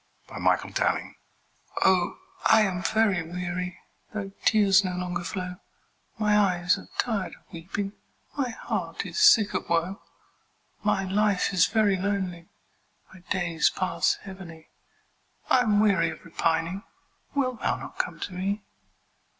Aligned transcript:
Anne 0.33 0.41
Bronte 0.41 0.81
Appeal 0.81 1.13
OH, 1.85 2.17
I 2.47 2.61
am 2.61 2.81
very 2.81 3.21
weary, 3.21 3.77
Though 4.11 4.31
tears 4.45 4.83
no 4.83 4.95
longer 4.95 5.23
flow; 5.23 5.57
My 6.17 6.35
eyes 6.35 6.75
are 6.79 6.89
tired 6.97 7.35
of 7.35 7.43
weeping, 7.53 7.93
My 8.35 8.49
heart 8.49 9.05
is 9.05 9.19
sick 9.19 9.53
of 9.53 9.69
woe; 9.69 10.01
My 10.83 11.03
life 11.03 11.53
is 11.53 11.67
very 11.67 11.97
lonely 11.97 12.49
My 13.13 13.19
days 13.29 13.69
pass 13.69 14.15
heavily, 14.23 14.71
I'm 15.51 15.79
weary 15.79 16.09
of 16.09 16.25
repining; 16.25 16.81
Wilt 17.35 17.59
thou 17.59 17.75
not 17.75 17.99
come 17.99 18.19
to 18.21 18.33
me? 18.33 18.63